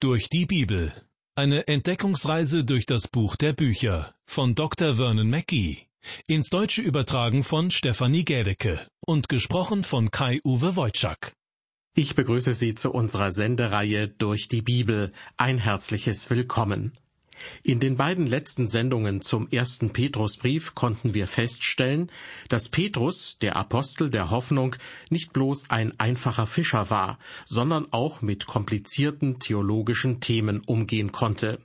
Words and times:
Durch 0.00 0.28
die 0.28 0.46
Bibel. 0.46 0.92
Eine 1.34 1.66
Entdeckungsreise 1.66 2.64
durch 2.64 2.86
das 2.86 3.08
Buch 3.08 3.34
der 3.34 3.52
Bücher 3.52 4.14
von 4.26 4.54
Dr. 4.54 4.94
Vernon 4.94 5.28
Mackey. 5.28 5.88
Ins 6.28 6.50
Deutsche 6.50 6.82
übertragen 6.82 7.42
von 7.42 7.72
Stefanie 7.72 8.24
Gädecke 8.24 8.86
und 9.04 9.28
gesprochen 9.28 9.82
von 9.82 10.12
Kai-Uwe 10.12 10.76
Wojczak. 10.76 11.32
Ich 11.96 12.14
begrüße 12.14 12.54
Sie 12.54 12.76
zu 12.76 12.92
unserer 12.92 13.32
Sendereihe 13.32 14.06
Durch 14.06 14.46
die 14.46 14.62
Bibel. 14.62 15.12
Ein 15.36 15.58
herzliches 15.58 16.30
Willkommen. 16.30 16.96
In 17.62 17.80
den 17.80 17.96
beiden 17.96 18.26
letzten 18.26 18.68
Sendungen 18.68 19.22
zum 19.22 19.48
ersten 19.50 19.90
Petrusbrief 19.90 20.74
konnten 20.74 21.14
wir 21.14 21.26
feststellen, 21.26 22.10
dass 22.48 22.68
Petrus, 22.68 23.38
der 23.40 23.56
Apostel 23.56 24.10
der 24.10 24.30
Hoffnung, 24.30 24.76
nicht 25.10 25.32
bloß 25.32 25.70
ein 25.70 25.98
einfacher 25.98 26.46
Fischer 26.46 26.90
war, 26.90 27.18
sondern 27.46 27.86
auch 27.92 28.22
mit 28.22 28.46
komplizierten 28.46 29.38
theologischen 29.38 30.20
Themen 30.20 30.60
umgehen 30.60 31.12
konnte. 31.12 31.60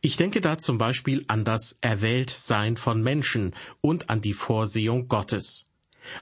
Ich 0.00 0.16
denke 0.16 0.40
da 0.40 0.58
zum 0.58 0.78
Beispiel 0.78 1.24
an 1.28 1.44
das 1.44 1.78
Erwähltsein 1.80 2.76
von 2.76 3.02
Menschen 3.02 3.54
und 3.80 4.10
an 4.10 4.20
die 4.20 4.34
Vorsehung 4.34 5.08
Gottes. 5.08 5.66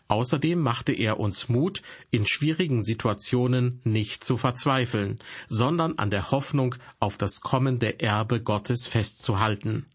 Außerdem 0.09 0.59
machte 0.59 0.93
er 0.93 1.21
uns 1.21 1.49
Mut, 1.49 1.83
in 2.11 2.27
schwierigen 2.27 2.83
Situationen 2.83 3.81
nicht 3.85 4.25
zu 4.25 4.37
verzweifeln, 4.37 5.19
sondern 5.49 5.99
an 5.99 6.11
der 6.11 6.31
Hoffnung 6.31 6.75
auf 6.99 7.19
das 7.19 7.41
kommende 7.41 8.01
Erbe 8.01 8.43
Gottes 8.43 8.87
festzuhalten. 8.87 9.87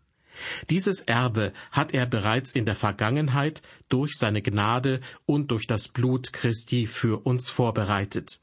Dieses 0.70 1.02
Erbe 1.02 1.54
hat 1.72 1.94
er 1.94 2.06
bereits 2.06 2.52
in 2.52 2.66
der 2.66 2.76
Vergangenheit 2.76 3.62
durch 3.90 4.18
seine 4.18 4.42
Gnade 4.42 5.00
und 5.26 5.52
durch 5.52 5.68
das 5.68 5.88
Blut 5.88 6.34
Christi 6.34 6.88
für 6.88 7.26
uns 7.26 7.50
vorbereitet. 7.50 8.40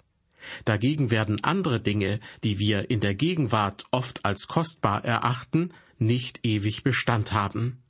Dagegen 0.64 1.10
werden 1.10 1.44
andere 1.44 1.80
Dinge, 1.80 2.18
die 2.42 2.58
wir 2.58 2.90
in 2.90 3.00
der 3.00 3.14
Gegenwart 3.14 3.84
oft 3.90 4.24
als 4.24 4.48
kostbar 4.48 5.04
erachten, 5.04 5.72
nicht 5.98 6.40
ewig 6.42 6.82
Bestand 6.82 7.32
haben. 7.32 7.81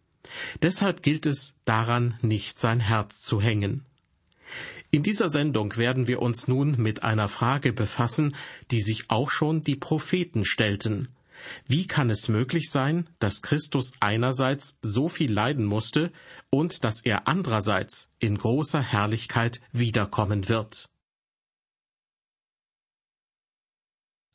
Deshalb 0.62 1.02
gilt 1.02 1.26
es 1.26 1.56
daran, 1.64 2.18
nicht 2.22 2.58
sein 2.58 2.80
Herz 2.80 3.20
zu 3.20 3.40
hängen. 3.40 3.84
In 4.90 5.02
dieser 5.02 5.30
Sendung 5.30 5.76
werden 5.78 6.06
wir 6.06 6.20
uns 6.20 6.48
nun 6.48 6.76
mit 6.80 7.02
einer 7.02 7.28
Frage 7.28 7.72
befassen, 7.72 8.36
die 8.70 8.82
sich 8.82 9.08
auch 9.08 9.30
schon 9.30 9.62
die 9.62 9.76
Propheten 9.76 10.44
stellten. 10.44 11.08
Wie 11.66 11.86
kann 11.86 12.10
es 12.10 12.28
möglich 12.28 12.70
sein, 12.70 13.08
dass 13.18 13.42
Christus 13.42 13.92
einerseits 14.00 14.78
so 14.82 15.08
viel 15.08 15.32
leiden 15.32 15.64
musste 15.64 16.12
und 16.50 16.84
dass 16.84 17.00
er 17.04 17.26
andererseits 17.26 18.10
in 18.18 18.36
großer 18.38 18.82
Herrlichkeit 18.82 19.60
wiederkommen 19.72 20.48
wird? 20.48 20.88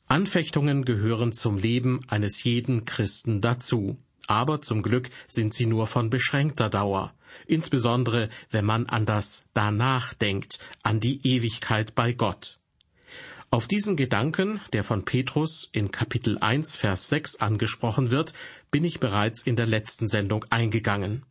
Anfechtungen 0.06 0.84
gehören 0.84 1.32
zum 1.32 1.58
Leben 1.58 2.00
eines 2.08 2.42
jeden 2.42 2.84
Christen 2.84 3.40
dazu 3.40 3.98
aber 4.28 4.62
zum 4.62 4.82
Glück 4.82 5.10
sind 5.26 5.54
sie 5.54 5.66
nur 5.66 5.88
von 5.88 6.10
beschränkter 6.10 6.70
Dauer, 6.70 7.12
insbesondere 7.46 8.28
wenn 8.50 8.64
man 8.64 8.86
an 8.86 9.06
das 9.06 9.44
Danach 9.54 10.14
denkt, 10.14 10.60
an 10.82 11.00
die 11.00 11.26
Ewigkeit 11.26 11.94
bei 11.94 12.12
Gott. 12.12 12.58
Auf 13.50 13.66
diesen 13.66 13.96
Gedanken, 13.96 14.60
der 14.74 14.84
von 14.84 15.06
Petrus 15.06 15.68
in 15.72 15.90
Kapitel 15.90 16.38
1, 16.38 16.76
Vers 16.76 17.08
6 17.08 17.36
angesprochen 17.36 18.10
wird, 18.10 18.34
bin 18.70 18.84
ich 18.84 19.00
bereits 19.00 19.42
in 19.42 19.56
der 19.56 19.66
letzten 19.66 20.06
Sendung 20.06 20.44
eingegangen. 20.50 21.24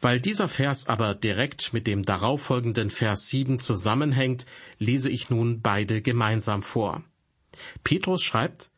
Weil 0.00 0.20
dieser 0.20 0.48
Vers 0.48 0.88
aber 0.88 1.14
direkt 1.14 1.72
mit 1.72 1.86
dem 1.86 2.04
darauffolgenden 2.04 2.90
Vers 2.90 3.28
7 3.28 3.60
zusammenhängt, 3.60 4.46
lese 4.78 5.10
ich 5.10 5.30
nun 5.30 5.60
beide 5.60 6.02
gemeinsam 6.02 6.62
vor. 6.62 7.04
Petrus 7.84 8.22
schreibt, 8.22 8.70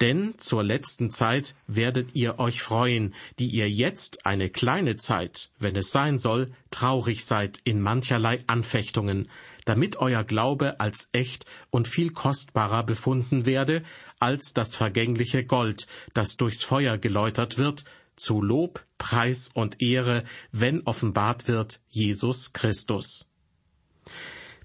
denn 0.00 0.34
zur 0.38 0.62
letzten 0.62 1.10
Zeit 1.10 1.54
werdet 1.66 2.14
ihr 2.14 2.38
euch 2.38 2.62
freuen, 2.62 3.14
die 3.38 3.48
ihr 3.48 3.70
jetzt 3.70 4.26
eine 4.26 4.50
kleine 4.50 4.96
Zeit, 4.96 5.50
wenn 5.58 5.76
es 5.76 5.90
sein 5.90 6.18
soll, 6.18 6.52
traurig 6.70 7.24
seid 7.24 7.58
in 7.64 7.80
mancherlei 7.80 8.42
Anfechtungen, 8.46 9.28
damit 9.64 9.96
euer 9.96 10.24
Glaube 10.24 10.80
als 10.80 11.08
echt 11.12 11.46
und 11.70 11.88
viel 11.88 12.10
kostbarer 12.10 12.82
befunden 12.84 13.46
werde 13.46 13.82
als 14.18 14.54
das 14.54 14.74
vergängliche 14.74 15.44
Gold, 15.44 15.86
das 16.14 16.36
durchs 16.36 16.62
Feuer 16.62 16.98
geläutert 16.98 17.58
wird, 17.58 17.84
zu 18.16 18.40
Lob, 18.40 18.84
Preis 18.98 19.50
und 19.52 19.82
Ehre, 19.82 20.24
wenn 20.52 20.82
offenbart 20.82 21.48
wird 21.48 21.80
Jesus 21.88 22.52
Christus. 22.52 23.26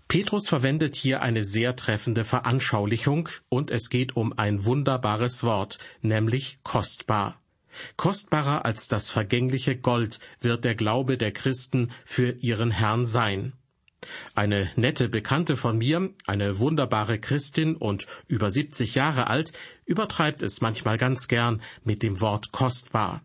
Petrus 0.07 0.47
verwendet 0.47 0.95
hier 0.95 1.21
eine 1.21 1.43
sehr 1.43 1.75
treffende 1.75 2.23
Veranschaulichung, 2.23 3.27
und 3.49 3.71
es 3.71 3.89
geht 3.89 4.15
um 4.15 4.37
ein 4.37 4.63
wunderbares 4.63 5.43
Wort, 5.43 5.79
nämlich 6.01 6.59
kostbar. 6.63 7.41
Kostbarer 7.97 8.65
als 8.65 8.87
das 8.87 9.09
vergängliche 9.09 9.77
Gold 9.77 10.19
wird 10.39 10.63
der 10.63 10.75
Glaube 10.75 11.17
der 11.17 11.31
Christen 11.31 11.91
für 12.05 12.31
ihren 12.39 12.71
Herrn 12.71 13.05
sein. 13.05 13.53
Eine 14.35 14.71
nette 14.75 15.09
Bekannte 15.09 15.57
von 15.57 15.77
mir, 15.77 16.13
eine 16.25 16.59
wunderbare 16.59 17.19
Christin 17.19 17.75
und 17.75 18.07
über 18.27 18.49
70 18.49 18.95
Jahre 18.95 19.27
alt, 19.27 19.51
übertreibt 19.85 20.41
es 20.41 20.61
manchmal 20.61 20.97
ganz 20.97 21.27
gern 21.27 21.61
mit 21.83 22.03
dem 22.03 22.21
Wort 22.21 22.51
kostbar. 22.51 23.23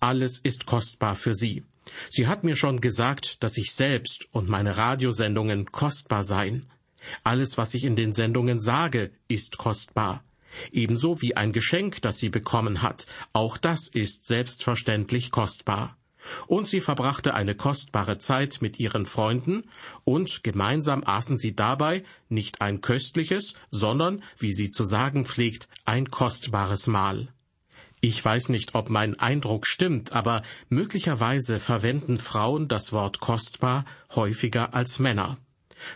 Alles 0.00 0.38
ist 0.38 0.66
kostbar 0.66 1.16
für 1.16 1.34
sie. 1.34 1.64
Sie 2.10 2.26
hat 2.26 2.44
mir 2.44 2.56
schon 2.56 2.80
gesagt, 2.80 3.42
dass 3.42 3.56
ich 3.56 3.72
selbst 3.72 4.28
und 4.32 4.48
meine 4.48 4.76
Radiosendungen 4.76 5.72
kostbar 5.72 6.24
seien. 6.24 6.66
Alles, 7.24 7.58
was 7.58 7.74
ich 7.74 7.84
in 7.84 7.96
den 7.96 8.12
Sendungen 8.12 8.60
sage, 8.60 9.10
ist 9.28 9.58
kostbar. 9.58 10.22
Ebenso 10.70 11.20
wie 11.22 11.36
ein 11.36 11.52
Geschenk, 11.52 12.02
das 12.02 12.18
sie 12.18 12.28
bekommen 12.28 12.82
hat, 12.82 13.06
auch 13.32 13.56
das 13.56 13.88
ist 13.88 14.26
selbstverständlich 14.26 15.30
kostbar. 15.30 15.96
Und 16.46 16.68
sie 16.68 16.80
verbrachte 16.80 17.34
eine 17.34 17.56
kostbare 17.56 18.18
Zeit 18.18 18.58
mit 18.60 18.78
ihren 18.78 19.06
Freunden, 19.06 19.64
und 20.04 20.44
gemeinsam 20.44 21.02
aßen 21.04 21.36
sie 21.36 21.56
dabei 21.56 22.04
nicht 22.28 22.60
ein 22.60 22.80
köstliches, 22.80 23.54
sondern, 23.70 24.22
wie 24.38 24.52
sie 24.52 24.70
zu 24.70 24.84
sagen 24.84 25.24
pflegt, 25.24 25.68
ein 25.84 26.10
kostbares 26.10 26.86
Mahl. 26.86 27.28
Ich 28.04 28.24
weiß 28.24 28.48
nicht, 28.48 28.74
ob 28.74 28.90
mein 28.90 29.20
Eindruck 29.20 29.64
stimmt, 29.64 30.12
aber 30.12 30.42
möglicherweise 30.68 31.60
verwenden 31.60 32.18
Frauen 32.18 32.66
das 32.66 32.92
Wort 32.92 33.20
kostbar 33.20 33.84
häufiger 34.16 34.74
als 34.74 34.98
Männer. 34.98 35.38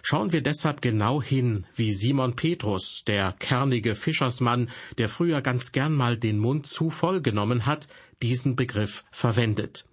Schauen 0.03 0.31
wir 0.31 0.41
deshalb 0.41 0.83
genau 0.83 1.21
hin, 1.21 1.67
wie 1.75 1.93
Simon 1.93 2.37
Petrus, 2.37 3.03
der 3.09 3.33
kernige 3.33 3.97
Fischersmann, 3.97 4.71
der 4.99 5.09
früher 5.09 5.41
ganz 5.41 5.73
gern 5.73 5.95
mal 5.95 6.17
den 6.17 6.39
Mund 6.39 6.69
zu 6.69 6.91
voll 6.91 7.23
genommen 7.23 7.67
hat, 7.67 7.89
diesen 8.23 8.55
Begriff 8.55 9.03
verwendet. 9.11 9.85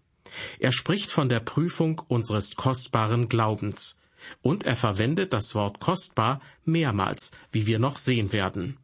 Er 0.59 0.71
spricht 0.71 1.09
von 1.09 1.29
der 1.29 1.39
Prüfung 1.39 1.99
unseres 2.07 2.55
kostbaren 2.55 3.27
Glaubens. 3.27 3.99
Und 4.43 4.65
er 4.65 4.75
verwendet 4.75 5.33
das 5.33 5.55
Wort 5.55 5.79
kostbar 5.79 6.41
mehrmals, 6.63 7.31
wie 7.51 7.65
wir 7.65 7.79
noch 7.79 7.97
sehen 7.97 8.31
werden. 8.33 8.77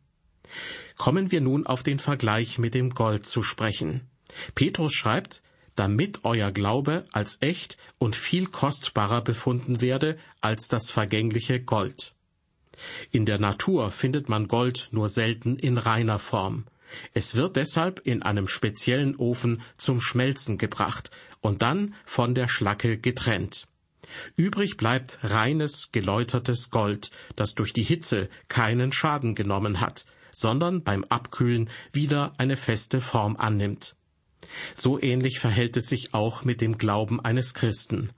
Kommen 0.98 1.32
wir 1.32 1.42
nun 1.42 1.66
auf 1.66 1.84
den 1.84 2.00
Vergleich 2.00 2.58
mit 2.58 2.74
dem 2.74 2.92
Gold 2.92 3.26
zu 3.26 3.44
sprechen. 3.44 4.08
Petrus 4.56 4.94
schreibt, 4.94 5.42
damit 5.76 6.26
euer 6.26 6.52
Glaube 6.52 7.06
als 7.12 7.38
echt 7.42 7.78
und 7.98 8.16
viel 8.16 8.48
kostbarer 8.48 9.22
befunden 9.22 9.82
werde 9.82 10.18
als 10.42 10.68
das 10.68 10.92
vergängliche 10.92 11.62
Gold. 11.62 12.14
In 13.12 13.26
der 13.26 13.40
Natur 13.40 13.92
findet 13.92 14.30
man 14.30 14.48
Gold 14.48 14.90
nur 14.92 15.10
selten 15.10 15.58
in 15.58 15.78
reiner 15.78 16.20
Form. 16.20 16.66
Es 17.14 17.36
wird 17.36 17.56
deshalb 17.56 18.00
in 18.06 18.24
einem 18.24 18.48
speziellen 18.48 19.16
Ofen 19.16 19.62
zum 19.78 20.02
Schmelzen 20.02 20.58
gebracht 20.58 21.12
und 21.42 21.62
dann 21.62 21.96
von 22.06 22.36
der 22.36 22.48
Schlacke 22.48 22.98
getrennt. 22.98 23.68
Übrig 24.36 24.76
bleibt 24.76 25.20
reines, 25.24 25.92
geläutertes 25.92 26.72
Gold, 26.72 27.12
das 27.36 27.54
durch 27.54 27.74
die 27.74 27.84
Hitze 27.84 28.30
keinen 28.48 28.92
Schaden 28.92 29.36
genommen 29.36 29.80
hat, 29.82 30.06
sondern 30.32 30.84
beim 30.84 31.04
Abkühlen 31.06 31.70
wieder 31.92 32.34
eine 32.38 32.58
feste 32.58 33.02
Form 33.02 33.36
annimmt. 33.38 33.96
So 34.76 35.02
ähnlich 35.02 35.40
verhält 35.40 35.78
es 35.78 35.88
sich 35.88 36.14
auch 36.14 36.44
mit 36.44 36.62
dem 36.62 36.78
Glauben 36.78 37.20
eines 37.20 37.54
Christen. 37.54 38.10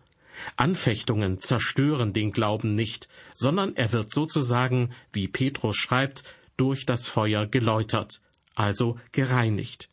Anfechtungen 0.56 1.40
zerstören 1.40 2.14
den 2.14 2.32
Glauben 2.32 2.76
nicht, 2.76 3.08
sondern 3.36 3.76
er 3.76 3.92
wird 3.92 4.12
sozusagen, 4.12 4.92
wie 5.14 5.28
Petrus 5.28 5.78
schreibt, 5.78 6.24
durch 6.58 6.86
das 6.86 7.08
Feuer 7.08 7.46
geläutert, 7.46 8.22
also 8.56 9.00
gereinigt. 9.12 9.90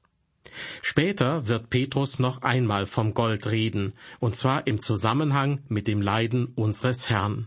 Später 0.82 1.48
wird 1.48 1.70
Petrus 1.70 2.19
noch 2.19 2.43
einmal 2.43 2.87
vom 2.87 3.14
Gold 3.14 3.50
reden, 3.50 3.93
und 4.19 4.34
zwar 4.34 4.66
im 4.66 4.81
Zusammenhang 4.81 5.62
mit 5.69 5.87
dem 5.87 6.00
Leiden 6.00 6.46
unseres 6.54 7.08
Herrn. 7.08 7.46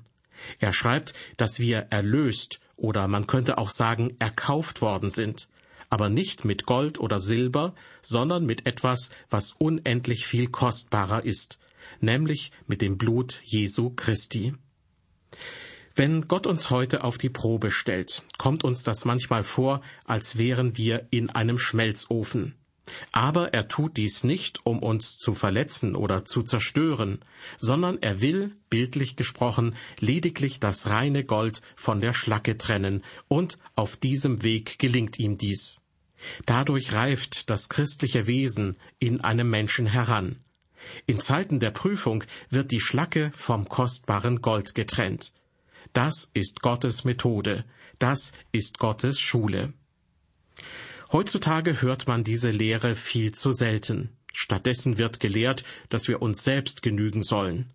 Er 0.59 0.73
schreibt, 0.73 1.13
dass 1.37 1.59
wir 1.59 1.87
erlöst 1.89 2.59
oder 2.81 3.07
man 3.07 3.27
könnte 3.27 3.57
auch 3.59 3.69
sagen 3.69 4.15
erkauft 4.19 4.81
worden 4.81 5.11
sind, 5.11 5.47
aber 5.89 6.09
nicht 6.09 6.45
mit 6.45 6.65
Gold 6.65 6.99
oder 6.99 7.21
Silber, 7.21 7.75
sondern 8.01 8.45
mit 8.45 8.65
etwas, 8.65 9.11
was 9.29 9.51
unendlich 9.51 10.25
viel 10.25 10.47
kostbarer 10.47 11.23
ist, 11.23 11.59
nämlich 11.99 12.51
mit 12.65 12.81
dem 12.81 12.97
Blut 12.97 13.39
Jesu 13.43 13.91
Christi. 13.91 14.55
Wenn 15.93 16.27
Gott 16.27 16.47
uns 16.47 16.69
heute 16.71 17.03
auf 17.03 17.17
die 17.17 17.29
Probe 17.29 17.69
stellt, 17.69 18.23
kommt 18.37 18.63
uns 18.63 18.83
das 18.83 19.05
manchmal 19.05 19.43
vor, 19.43 19.81
als 20.05 20.37
wären 20.37 20.77
wir 20.77 21.07
in 21.11 21.29
einem 21.29 21.59
Schmelzofen. 21.59 22.55
Aber 23.11 23.53
er 23.53 23.67
tut 23.67 23.97
dies 23.97 24.23
nicht, 24.23 24.65
um 24.65 24.79
uns 24.79 25.17
zu 25.17 25.33
verletzen 25.33 25.95
oder 25.95 26.25
zu 26.25 26.43
zerstören, 26.43 27.19
sondern 27.57 27.97
er 28.01 28.21
will, 28.21 28.55
bildlich 28.69 29.15
gesprochen, 29.15 29.75
lediglich 29.99 30.59
das 30.59 30.87
reine 30.87 31.23
Gold 31.23 31.61
von 31.75 32.01
der 32.01 32.13
Schlacke 32.13 32.57
trennen, 32.57 33.03
und 33.27 33.57
auf 33.75 33.97
diesem 33.97 34.43
Weg 34.43 34.79
gelingt 34.79 35.19
ihm 35.19 35.37
dies. 35.37 35.81
Dadurch 36.45 36.93
reift 36.93 37.49
das 37.49 37.69
christliche 37.69 38.27
Wesen 38.27 38.77
in 38.99 39.21
einem 39.21 39.49
Menschen 39.49 39.87
heran. 39.87 40.37
In 41.05 41.19
Zeiten 41.19 41.59
der 41.59 41.71
Prüfung 41.71 42.23
wird 42.49 42.71
die 42.71 42.79
Schlacke 42.79 43.31
vom 43.35 43.67
kostbaren 43.69 44.41
Gold 44.41 44.75
getrennt. 44.75 45.33
Das 45.93 46.29
ist 46.33 46.61
Gottes 46.61 47.03
Methode, 47.03 47.65
das 47.99 48.33
ist 48.51 48.79
Gottes 48.79 49.19
Schule. 49.19 49.73
Heutzutage 51.11 51.81
hört 51.81 52.07
man 52.07 52.23
diese 52.23 52.51
Lehre 52.51 52.95
viel 52.95 53.33
zu 53.33 53.51
selten. 53.51 54.15
Stattdessen 54.31 54.97
wird 54.97 55.19
gelehrt, 55.19 55.65
dass 55.89 56.07
wir 56.07 56.21
uns 56.21 56.41
selbst 56.41 56.81
genügen 56.81 57.21
sollen. 57.21 57.69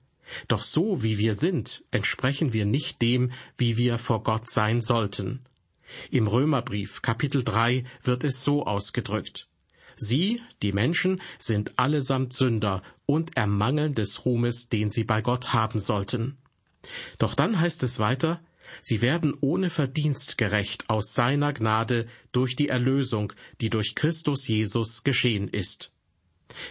Doch 0.49 0.62
so 0.62 1.03
wie 1.03 1.19
wir 1.19 1.35
sind, 1.35 1.85
entsprechen 1.91 2.55
wir 2.55 2.65
nicht 2.65 3.03
dem, 3.03 3.33
wie 3.59 3.77
wir 3.77 3.99
vor 3.99 4.23
Gott 4.23 4.49
sein 4.49 4.81
sollten. 4.81 5.41
Im 6.11 6.27
Römerbrief 6.27 7.03
Kapitel 7.03 7.44
3 7.44 7.85
wird 8.03 8.25
es 8.25 8.43
so 8.43 8.67
ausgedrückt. 8.67 9.49
Sie, 9.97 10.41
die 10.62 10.73
Menschen, 10.73 11.21
sind 11.38 11.79
allesamt 11.79 12.33
Sünder 12.33 12.83
und 13.05 13.37
ermangeln 13.37 13.94
des 13.94 14.25
Ruhmes, 14.25 14.71
den 14.71 14.91
sie 14.91 15.05
bei 15.05 15.21
Gott 15.21 15.53
haben 15.53 15.79
sollten. 15.79 16.38
Doch 17.19 17.35
dann 17.35 17.61
heißt 17.61 17.83
es 17.83 17.99
weiter, 17.99 18.41
sie 18.83 19.03
werden 19.03 19.35
ohne 19.41 19.71
Verdienst 19.71 20.39
gerecht 20.39 20.89
aus 20.89 21.15
seiner 21.15 21.53
Gnade 21.53 22.07
durch 22.33 22.57
die 22.57 22.69
Erlösung, 22.69 23.33
die 23.61 23.71
durch 23.71 23.95
Christus 23.95 24.47
Jesus 24.49 25.05
geschehen 25.05 25.49
ist. 25.49 25.93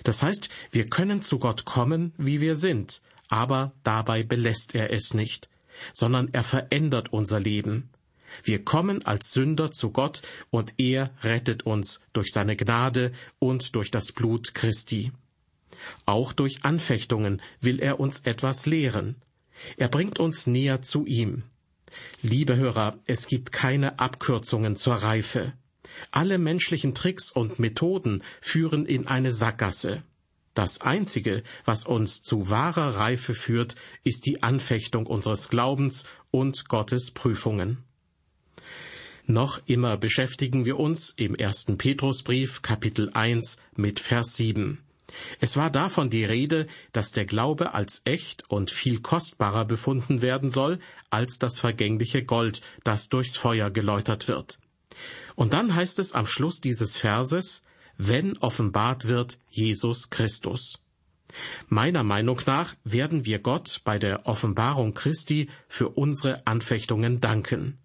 Das 0.04 0.24
heißt, 0.24 0.50
wir 0.72 0.86
können 0.86 1.22
zu 1.22 1.40
Gott 1.40 1.66
kommen, 1.66 2.14
wie 2.18 2.42
wir 2.42 2.56
sind, 2.56 3.02
aber 3.28 3.74
dabei 3.84 4.24
belässt 4.24 4.76
er 4.76 4.92
es 4.92 5.14
nicht, 5.14 5.50
sondern 5.94 6.30
er 6.34 6.44
verändert 6.44 7.12
unser 7.12 7.40
Leben. 7.40 7.90
Wir 8.44 8.64
kommen 8.64 9.06
als 9.06 9.32
Sünder 9.32 9.72
zu 9.72 9.92
Gott 9.92 10.22
und 10.50 10.74
er 10.78 11.12
rettet 11.24 11.64
uns 11.64 12.02
durch 12.14 12.32
seine 12.32 12.56
Gnade 12.56 13.12
und 13.40 13.76
durch 13.76 13.92
das 13.92 14.12
Blut 14.12 14.54
Christi. 14.54 15.12
Auch 16.06 16.34
durch 16.34 16.64
Anfechtungen 16.64 17.42
will 17.62 17.80
er 17.80 18.00
uns 18.00 18.22
etwas 18.22 18.66
lehren. 18.66 19.16
Er 19.78 19.88
bringt 19.88 20.20
uns 20.20 20.48
näher 20.48 20.82
zu 20.82 21.06
ihm. 21.06 21.44
Liebe 22.22 22.56
Hörer, 22.56 22.98
es 23.06 23.28
gibt 23.28 23.52
keine 23.52 24.00
Abkürzungen 24.00 24.76
zur 24.76 24.96
Reife. 24.96 25.54
Alle 26.12 26.38
menschlichen 26.38 26.94
Tricks 26.96 27.32
und 27.32 27.60
Methoden 27.60 28.24
führen 28.42 28.86
in 28.86 29.08
eine 29.08 29.32
Sackgasse. 29.32 30.04
Das 30.54 30.80
Einzige, 30.80 31.44
was 31.66 31.86
uns 31.86 32.22
zu 32.22 32.50
wahrer 32.50 32.96
Reife 32.96 33.36
führt, 33.36 33.76
ist 34.04 34.26
die 34.26 34.42
Anfechtung 34.42 35.06
unseres 35.06 35.50
Glaubens 35.50 36.06
und 36.32 36.70
Gottes 36.70 37.12
Prüfungen. 37.12 37.84
Noch 39.28 39.62
immer 39.66 39.98
beschäftigen 39.98 40.66
wir 40.66 40.80
uns 40.80 41.10
im 41.18 41.36
ersten 41.36 41.78
Petrusbrief 41.78 42.62
Kapitel 42.62 43.10
1 43.12 43.58
mit 43.76 44.00
Vers 44.00 44.36
7. 44.36 44.85
Es 45.40 45.58
war 45.58 45.70
davon 45.70 46.10
die 46.10 46.26
Rede, 46.26 46.68
dass 46.92 47.12
der 47.12 47.26
Glaube 47.26 47.74
als 47.74 48.02
echt 48.06 48.50
und 48.50 48.72
viel 48.72 49.02
kostbarer 49.02 49.66
befunden 49.66 50.22
werden 50.22 50.52
soll 50.52 50.80
als 51.10 51.40
das 51.40 51.60
vergängliche 51.60 52.24
Gold, 52.24 52.62
das 52.84 53.10
durchs 53.10 53.38
Feuer 53.38 53.70
geläutert 53.72 54.28
wird. 54.28 54.60
Und 55.36 55.54
dann 55.54 55.76
heißt 55.76 56.00
es 56.00 56.14
am 56.14 56.28
Schluss 56.28 56.62
dieses 56.62 56.98
Verses, 56.98 57.62
wenn 57.98 58.38
offenbart 58.38 59.08
wird 59.08 59.38
Jesus 59.50 60.10
Christus. 60.10 60.80
Meiner 61.68 62.04
Meinung 62.04 62.42
nach 62.46 62.76
werden 62.84 63.26
wir 63.26 63.40
Gott 63.40 63.82
bei 63.84 64.00
der 64.00 64.26
Offenbarung 64.26 64.94
Christi 64.94 65.50
für 65.68 65.90
unsere 65.90 66.46
Anfechtungen 66.48 67.20
danken. 67.20 67.78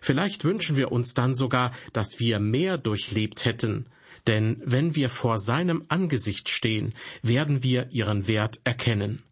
Vielleicht 0.00 0.44
wünschen 0.44 0.76
wir 0.76 0.92
uns 0.92 1.14
dann 1.14 1.34
sogar, 1.34 1.72
dass 1.92 2.18
wir 2.20 2.40
mehr 2.40 2.78
durchlebt 2.78 3.44
hätten, 3.44 3.86
denn 4.26 4.60
wenn 4.64 4.94
wir 4.94 5.08
vor 5.08 5.38
seinem 5.38 5.84
Angesicht 5.88 6.48
stehen, 6.48 6.94
werden 7.22 7.62
wir 7.62 7.90
ihren 7.90 8.28
Wert 8.28 8.60
erkennen. 8.64 9.22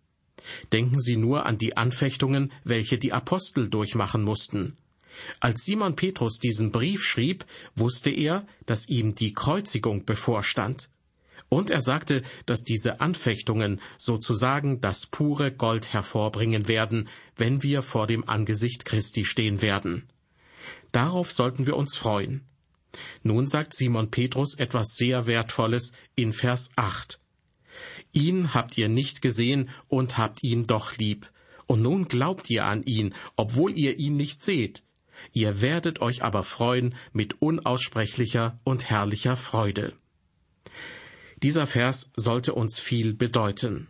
Denken 0.72 1.00
Sie 1.00 1.16
nur 1.16 1.44
an 1.46 1.58
die 1.58 1.76
Anfechtungen, 1.76 2.52
welche 2.64 2.98
die 2.98 3.12
Apostel 3.12 3.68
durchmachen 3.68 4.22
mussten. 4.22 4.76
Als 5.40 5.64
Simon 5.64 5.96
Petrus 5.96 6.38
diesen 6.38 6.72
Brief 6.72 7.04
schrieb, 7.04 7.44
wusste 7.74 8.10
er, 8.10 8.46
dass 8.66 8.88
ihm 8.88 9.14
die 9.14 9.32
Kreuzigung 9.32 10.04
bevorstand. 10.04 10.88
Und 11.48 11.70
er 11.70 11.80
sagte, 11.80 12.22
dass 12.44 12.62
diese 12.62 13.00
Anfechtungen 13.00 13.80
sozusagen 13.98 14.80
das 14.80 15.06
pure 15.06 15.52
Gold 15.52 15.92
hervorbringen 15.92 16.68
werden, 16.68 17.08
wenn 17.36 17.62
wir 17.62 17.82
vor 17.82 18.06
dem 18.06 18.28
Angesicht 18.28 18.84
Christi 18.84 19.24
stehen 19.24 19.62
werden. 19.62 20.08
Darauf 20.96 21.30
sollten 21.30 21.66
wir 21.66 21.76
uns 21.76 21.94
freuen. 21.94 22.40
Nun 23.22 23.46
sagt 23.46 23.74
Simon 23.74 24.10
Petrus 24.10 24.54
etwas 24.54 24.96
sehr 24.96 25.26
Wertvolles 25.26 25.92
in 26.14 26.32
Vers 26.32 26.70
8. 26.76 27.20
Ihn 28.14 28.54
habt 28.54 28.78
ihr 28.78 28.88
nicht 28.88 29.20
gesehen 29.20 29.68
und 29.88 30.16
habt 30.16 30.42
ihn 30.42 30.66
doch 30.66 30.96
lieb. 30.96 31.30
Und 31.66 31.82
nun 31.82 32.08
glaubt 32.08 32.48
ihr 32.48 32.64
an 32.64 32.82
ihn, 32.82 33.12
obwohl 33.36 33.76
ihr 33.76 33.98
ihn 33.98 34.16
nicht 34.16 34.42
seht. 34.42 34.84
Ihr 35.34 35.60
werdet 35.60 36.00
euch 36.00 36.22
aber 36.24 36.44
freuen 36.44 36.94
mit 37.12 37.42
unaussprechlicher 37.42 38.58
und 38.64 38.88
herrlicher 38.88 39.36
Freude. 39.36 39.92
Dieser 41.42 41.66
Vers 41.66 42.10
sollte 42.16 42.54
uns 42.54 42.78
viel 42.78 43.12
bedeuten. 43.12 43.88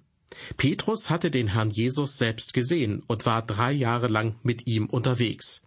Petrus 0.56 1.08
hatte 1.08 1.30
den 1.30 1.46
Herrn 1.46 1.70
Jesus 1.70 2.18
selbst 2.18 2.52
gesehen 2.52 3.04
und 3.06 3.26
war 3.26 3.46
drei 3.46 3.70
Jahre 3.70 4.08
lang 4.08 4.34
mit 4.42 4.66
ihm 4.66 4.86
unterwegs. 4.86 5.62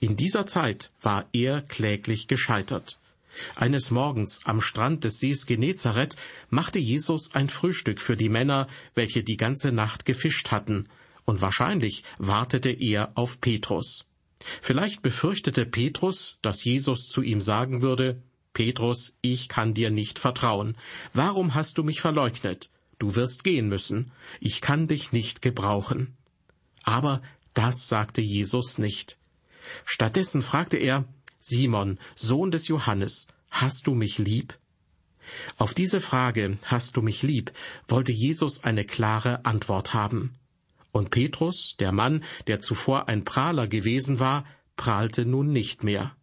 In 0.00 0.16
dieser 0.16 0.46
Zeit 0.46 0.92
war 1.02 1.28
er 1.32 1.62
kläglich 1.62 2.28
gescheitert. 2.28 2.98
Eines 3.54 3.90
Morgens 3.90 4.40
am 4.44 4.60
Strand 4.60 5.04
des 5.04 5.18
Sees 5.18 5.46
Genezareth 5.46 6.16
machte 6.50 6.78
Jesus 6.78 7.34
ein 7.34 7.48
Frühstück 7.48 8.00
für 8.00 8.16
die 8.16 8.28
Männer, 8.28 8.66
welche 8.94 9.22
die 9.22 9.36
ganze 9.36 9.72
Nacht 9.72 10.04
gefischt 10.04 10.50
hatten, 10.50 10.88
und 11.24 11.42
wahrscheinlich 11.42 12.04
wartete 12.18 12.70
er 12.70 13.12
auf 13.14 13.40
Petrus. 13.40 14.06
Vielleicht 14.62 15.02
befürchtete 15.02 15.66
Petrus, 15.66 16.38
dass 16.42 16.64
Jesus 16.64 17.08
zu 17.08 17.22
ihm 17.22 17.40
sagen 17.40 17.82
würde, 17.82 18.22
Petrus, 18.54 19.16
ich 19.20 19.48
kann 19.48 19.74
dir 19.74 19.90
nicht 19.90 20.18
vertrauen. 20.18 20.76
Warum 21.12 21.54
hast 21.54 21.78
du 21.78 21.84
mich 21.84 22.00
verleugnet? 22.00 22.70
Du 22.98 23.14
wirst 23.14 23.44
gehen 23.44 23.68
müssen. 23.68 24.10
Ich 24.40 24.60
kann 24.60 24.88
dich 24.88 25.12
nicht 25.12 25.42
gebrauchen. 25.42 26.16
Aber 26.82 27.22
das 27.54 27.88
sagte 27.88 28.20
Jesus 28.20 28.78
nicht. 28.78 29.18
Stattdessen 29.84 30.42
fragte 30.42 30.76
er, 30.76 31.04
Simon, 31.40 31.98
Sohn 32.16 32.50
des 32.50 32.68
Johannes, 32.68 33.26
hast 33.50 33.86
du 33.86 33.94
mich 33.94 34.18
lieb? 34.18 34.58
Auf 35.56 35.74
diese 35.74 36.00
Frage, 36.00 36.58
hast 36.64 36.96
du 36.96 37.02
mich 37.02 37.22
lieb, 37.22 37.52
wollte 37.86 38.12
Jesus 38.12 38.64
eine 38.64 38.84
klare 38.84 39.44
Antwort 39.44 39.94
haben. 39.94 40.34
Und 40.90 41.10
Petrus, 41.10 41.76
der 41.78 41.92
Mann, 41.92 42.24
der 42.46 42.60
zuvor 42.60 43.08
ein 43.08 43.24
Prahler 43.24 43.66
gewesen 43.66 44.20
war, 44.20 44.44
prahlte 44.76 45.26
nun 45.26 45.52
nicht 45.52 45.84
mehr. 45.84 46.16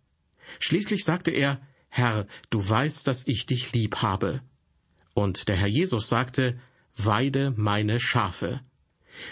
Schließlich 0.59 1.05
sagte 1.05 1.31
er, 1.31 1.61
Herr, 1.89 2.25
du 2.49 2.67
weißt, 2.67 3.07
dass 3.07 3.27
ich 3.27 3.45
dich 3.45 3.71
lieb 3.73 3.97
habe. 3.97 4.41
Und 5.13 5.47
der 5.47 5.55
Herr 5.55 5.67
Jesus 5.67 6.09
sagte, 6.09 6.59
Weide 6.97 7.53
meine 7.55 7.99
Schafe. 7.99 8.61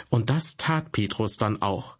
Und 0.09 0.29
das 0.29 0.57
tat 0.57 0.91
Petrus 0.91 1.37
dann 1.37 1.61
auch. 1.61 1.97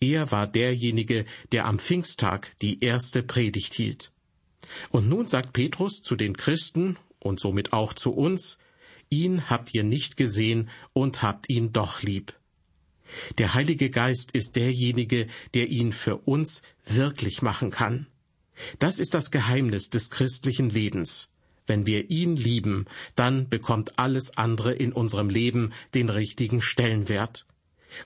Er 0.00 0.30
war 0.30 0.46
derjenige, 0.46 1.24
der 1.52 1.66
am 1.66 1.78
Pfingsttag 1.78 2.56
die 2.62 2.82
erste 2.82 3.22
Predigt 3.22 3.74
hielt. 3.74 4.12
Und 4.90 5.08
nun 5.08 5.26
sagt 5.26 5.52
Petrus 5.52 6.02
zu 6.02 6.16
den 6.16 6.36
Christen 6.36 6.96
und 7.18 7.40
somit 7.40 7.72
auch 7.72 7.92
zu 7.92 8.12
uns, 8.12 8.58
ihn 9.10 9.48
habt 9.48 9.74
ihr 9.74 9.84
nicht 9.84 10.16
gesehen 10.16 10.68
und 10.92 11.22
habt 11.22 11.48
ihn 11.48 11.72
doch 11.72 12.02
lieb. 12.02 12.34
Der 13.38 13.54
Heilige 13.54 13.90
Geist 13.90 14.32
ist 14.32 14.56
derjenige, 14.56 15.28
der 15.54 15.68
ihn 15.68 15.92
für 15.92 16.16
uns 16.16 16.62
wirklich 16.84 17.42
machen 17.42 17.70
kann. 17.70 18.06
Das 18.78 18.98
ist 18.98 19.14
das 19.14 19.30
Geheimnis 19.30 19.90
des 19.90 20.10
christlichen 20.10 20.70
Lebens. 20.70 21.28
Wenn 21.66 21.86
wir 21.86 22.10
ihn 22.10 22.36
lieben, 22.36 22.86
dann 23.16 23.48
bekommt 23.48 23.98
alles 23.98 24.36
andere 24.36 24.72
in 24.72 24.92
unserem 24.92 25.28
Leben 25.28 25.72
den 25.94 26.10
richtigen 26.10 26.62
Stellenwert. 26.62 27.46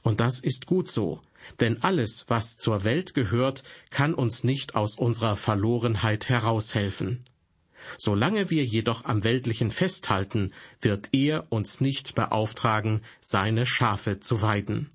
Und 0.03 0.21
das 0.21 0.41
ist 0.41 0.67
gut 0.67 0.91
so, 0.91 1.21
denn 1.59 1.83
alles, 1.83 2.27
was 2.29 2.57
zur 2.57 2.85
Welt 2.85 3.15
gehört, 3.15 3.65
kann 3.91 4.15
uns 4.15 4.45
nicht 4.45 4.75
aus 4.77 4.97
unserer 4.97 5.37
Verlorenheit 5.37 6.29
heraushelfen. 6.29 7.25
Solange 7.99 8.51
wir 8.51 8.65
jedoch 8.65 9.05
am 9.05 9.25
Weltlichen 9.25 9.71
festhalten, 9.71 10.53
wird 10.81 11.09
er 11.13 11.51
uns 11.51 11.81
nicht 11.81 12.15
beauftragen, 12.15 13.03
seine 13.21 13.67
Schafe 13.67 14.21
zu 14.21 14.43
weiden. 14.43 14.91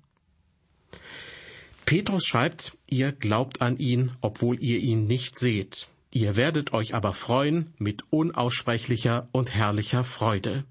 Petrus 1.84 2.24
schreibt, 2.24 2.76
ihr 2.88 3.12
glaubt 3.12 3.60
an 3.60 3.76
ihn, 3.78 4.12
obwohl 4.20 4.60
ihr 4.62 4.78
ihn 4.78 5.06
nicht 5.06 5.38
seht. 5.38 5.88
Ihr 6.12 6.36
werdet 6.36 6.72
euch 6.72 6.94
aber 6.94 7.12
freuen 7.12 7.74
mit 7.78 8.04
unaussprechlicher 8.10 9.28
und 9.32 9.54
herrlicher 9.54 10.02
Freude. 10.02 10.64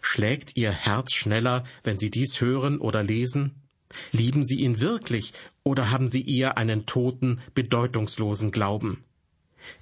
Schlägt 0.00 0.56
Ihr 0.56 0.72
Herz 0.72 1.12
schneller, 1.12 1.64
wenn 1.84 1.98
Sie 1.98 2.10
dies 2.10 2.40
hören 2.40 2.78
oder 2.78 3.02
lesen? 3.02 3.54
Lieben 4.12 4.44
Sie 4.44 4.60
ihn 4.60 4.80
wirklich 4.80 5.32
oder 5.62 5.90
haben 5.90 6.08
Sie 6.08 6.26
eher 6.28 6.56
einen 6.56 6.86
toten, 6.86 7.40
bedeutungslosen 7.54 8.50
Glauben? 8.50 9.04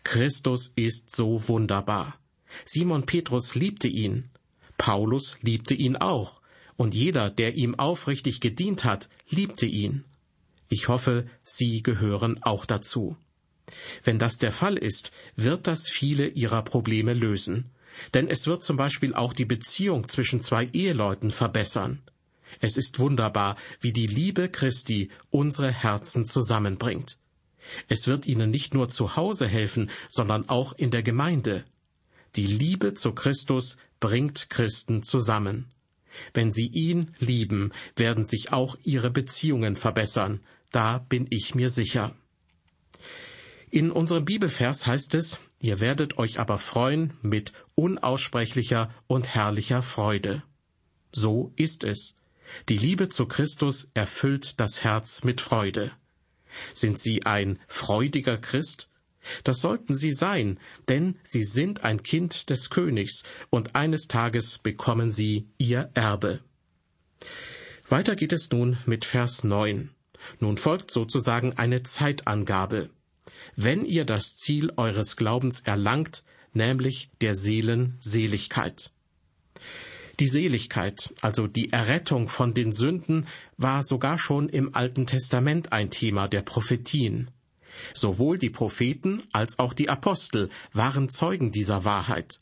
Christus 0.05 0.73
ist 0.77 1.15
so 1.15 1.49
wunderbar. 1.49 2.19
Simon 2.65 3.05
Petrus 3.07 3.55
liebte 3.55 3.89
ihn. 3.89 4.31
Paulus 4.77 5.37
liebte 5.43 5.75
ihn 5.75 5.97
auch. 5.97 6.41
Und 6.77 6.95
jeder, 6.95 7.31
der 7.31 7.57
ihm 7.57 7.79
aufrichtig 7.79 8.41
gedient 8.41 8.85
hat, 8.85 9.09
liebte 9.29 9.67
ihn. 9.67 10.05
Ich 10.69 10.89
hoffe, 10.89 11.27
Sie 11.43 11.83
gehören 11.83 12.43
auch 12.43 12.65
dazu. 12.65 13.17
Wenn 14.05 14.19
das 14.19 14.39
der 14.39 14.53
Fall 14.53 14.77
ist, 14.77 15.13
wird 15.37 15.67
das 15.67 15.89
viele 15.89 16.29
ihrer 16.29 16.63
Probleme 16.63 17.15
lösen. 17.15 17.71
Denn 18.15 18.29
es 18.29 18.47
wird 18.47 18.63
zum 18.63 18.77
Beispiel 18.77 19.15
auch 19.15 19.33
die 19.33 19.45
Beziehung 19.45 20.09
zwischen 20.09 20.41
zwei 20.41 20.69
Eheleuten 20.73 21.31
verbessern. 21.31 22.01
Es 22.61 22.77
ist 22.77 22.99
wunderbar, 22.99 23.57
wie 23.81 23.93
die 23.93 24.07
Liebe 24.07 24.49
Christi 24.49 25.11
unsere 25.31 25.71
Herzen 25.71 26.25
zusammenbringt. 26.25 27.19
Es 27.89 28.07
wird 28.07 28.27
ihnen 28.27 28.51
nicht 28.51 28.75
nur 28.75 28.89
zu 28.89 29.17
Hause 29.17 29.47
helfen, 29.47 29.91
sondern 30.09 30.49
auch 30.49 30.73
in 30.73 30.91
der 30.91 31.03
Gemeinde. 31.03 31.65
Die 32.37 32.47
Liebe 32.47 32.95
zu 32.95 33.13
Christus 33.13 33.77
bringt 34.01 34.51
Christen 34.51 35.03
zusammen. 35.03 35.67
Wenn 36.35 36.53
sie 36.53 36.67
ihn 36.67 37.15
lieben, 37.19 37.73
werden 37.97 38.25
sich 38.25 38.53
auch 38.53 38.77
ihre 38.83 39.11
Beziehungen 39.11 39.77
verbessern, 39.77 40.41
da 40.71 40.99
bin 40.99 41.27
ich 41.31 41.55
mir 41.55 41.71
sicher. 41.71 42.15
In 43.71 43.91
unserem 43.91 44.25
Bibelvers 44.25 44.87
heißt 44.87 45.15
es, 45.15 45.41
ihr 45.61 45.81
werdet 45.81 46.19
euch 46.19 46.41
aber 46.41 46.59
freuen 46.59 47.15
mit 47.23 47.53
unaussprechlicher 47.75 48.95
und 49.07 49.35
herrlicher 49.35 49.83
Freude. 49.83 50.43
So 51.13 51.53
ist 51.57 51.85
es. 51.85 52.18
Die 52.69 52.79
Liebe 52.79 53.09
zu 53.09 53.27
Christus 53.27 53.91
erfüllt 53.95 54.61
das 54.61 54.85
Herz 54.85 55.25
mit 55.25 55.41
Freude. 55.41 55.93
Sind 56.75 56.99
Sie 56.99 57.25
ein 57.27 57.59
freudiger 57.69 58.39
Christ? 58.39 58.89
Das 59.45 59.61
sollten 59.61 59.95
Sie 59.95 60.13
sein, 60.13 60.59
denn 60.89 61.19
Sie 61.25 61.45
sind 61.45 61.85
ein 61.85 62.03
Kind 62.03 62.51
des 62.51 62.71
Königs, 62.71 63.25
und 63.51 63.75
eines 63.75 64.09
Tages 64.09 64.59
bekommen 64.59 65.13
Sie 65.13 65.49
Ihr 65.59 65.91
Erbe. 65.95 66.41
Weiter 67.89 68.17
geht 68.17 68.33
es 68.33 68.51
nun 68.51 68.79
mit 68.87 69.05
Vers 69.05 69.45
9. 69.45 69.91
Nun 70.41 70.57
folgt 70.57 70.91
sozusagen 70.91 71.59
eine 71.59 71.83
Zeitangabe 71.83 72.91
wenn 73.57 73.85
ihr 73.85 74.05
das 74.05 74.37
Ziel 74.37 74.73
eures 74.77 75.17
Glaubens 75.17 75.61
erlangt, 75.61 76.25
nämlich 76.53 77.11
der 77.21 77.35
Seelenseligkeit. 77.35 78.93
Die 80.21 80.27
Seligkeit, 80.27 81.15
also 81.21 81.47
die 81.47 81.73
Errettung 81.73 82.29
von 82.29 82.53
den 82.53 82.73
Sünden, 82.73 83.29
war 83.57 83.85
sogar 83.85 84.19
schon 84.19 84.49
im 84.49 84.75
Alten 84.75 85.07
Testament 85.07 85.73
ein 85.73 85.91
Thema 85.91 86.27
der 86.27 86.43
Prophetien. 86.43 87.31
Sowohl 87.95 88.37
die 88.37 88.51
Propheten 88.51 89.23
als 89.33 89.61
auch 89.61 89.73
die 89.73 89.89
Apostel 89.89 90.49
waren 90.73 91.09
Zeugen 91.09 91.53
dieser 91.53 91.85
Wahrheit. 91.85 92.41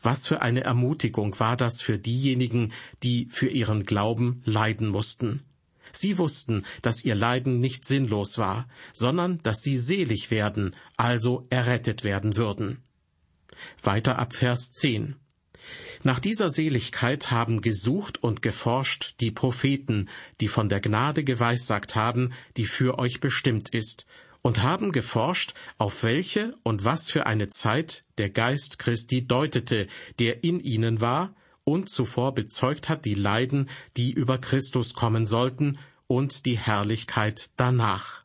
Was 0.00 0.28
für 0.28 0.42
eine 0.42 0.62
Ermutigung 0.62 1.38
war 1.40 1.56
das 1.56 1.80
für 1.80 1.98
diejenigen, 1.98 2.72
die 3.02 3.26
für 3.30 3.48
ihren 3.48 3.84
Glauben 3.84 4.42
leiden 4.44 4.88
mussten. 4.88 5.42
Sie 5.92 6.18
wussten, 6.18 6.64
dass 6.82 7.04
ihr 7.04 7.16
Leiden 7.16 7.58
nicht 7.58 7.84
sinnlos 7.84 8.38
war, 8.38 8.68
sondern 8.92 9.42
dass 9.42 9.62
sie 9.62 9.78
selig 9.78 10.30
werden, 10.30 10.76
also 10.96 11.46
errettet 11.50 12.04
werden 12.04 12.36
würden. 12.36 12.78
Weiter 13.82 14.18
ab 14.18 14.34
Vers 14.34 14.72
10. 14.72 15.16
Nach 16.02 16.20
dieser 16.20 16.50
Seligkeit 16.50 17.30
haben 17.30 17.60
gesucht 17.60 18.22
und 18.22 18.40
geforscht 18.42 19.14
die 19.20 19.30
Propheten, 19.30 20.08
die 20.40 20.48
von 20.48 20.68
der 20.68 20.80
Gnade 20.80 21.24
geweissagt 21.24 21.96
haben, 21.96 22.32
die 22.56 22.66
für 22.66 22.98
euch 22.98 23.20
bestimmt 23.20 23.68
ist, 23.70 24.06
und 24.40 24.62
haben 24.62 24.92
geforscht, 24.92 25.54
auf 25.76 26.04
welche 26.04 26.56
und 26.62 26.84
was 26.84 27.10
für 27.10 27.26
eine 27.26 27.50
Zeit 27.50 28.04
der 28.18 28.30
Geist 28.30 28.78
Christi 28.78 29.26
deutete, 29.26 29.88
der 30.20 30.44
in 30.44 30.60
ihnen 30.60 31.00
war, 31.00 31.34
und 31.64 31.90
zuvor 31.90 32.32
bezeugt 32.34 32.88
hat 32.88 33.04
die 33.04 33.14
Leiden, 33.14 33.68
die 33.96 34.12
über 34.12 34.38
Christus 34.38 34.94
kommen 34.94 35.26
sollten, 35.26 35.78
und 36.06 36.46
die 36.46 36.56
Herrlichkeit 36.56 37.50
danach. 37.56 38.24